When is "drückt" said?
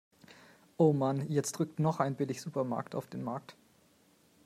1.51-1.77